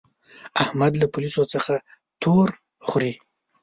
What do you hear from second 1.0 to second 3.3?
له پوليسو څخه تور خوري.